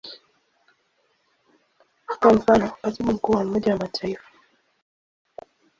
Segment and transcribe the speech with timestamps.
[2.19, 4.31] Kwa mfano, Katibu Mkuu wa Umoja wa Mataifa.